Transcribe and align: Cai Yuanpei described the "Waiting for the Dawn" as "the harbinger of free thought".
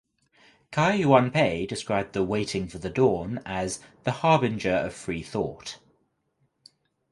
Cai 0.71 0.97
Yuanpei 0.97 1.67
described 1.67 2.13
the 2.13 2.23
"Waiting 2.23 2.67
for 2.67 2.79
the 2.79 2.89
Dawn" 2.89 3.39
as 3.45 3.81
"the 4.03 4.09
harbinger 4.11 4.73
of 4.77 4.95
free 4.95 5.21
thought". 5.21 5.77